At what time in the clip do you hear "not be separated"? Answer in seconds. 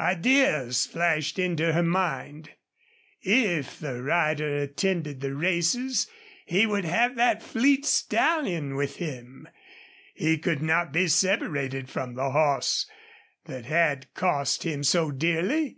10.62-11.90